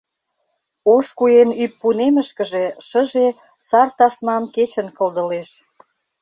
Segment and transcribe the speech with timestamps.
[0.93, 2.45] Ош куэн ӱп пунемышке
[2.87, 3.27] шыже
[3.67, 5.49] Сар тасмам кечын кылдылеш.